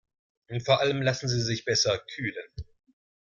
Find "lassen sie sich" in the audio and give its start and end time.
1.03-1.63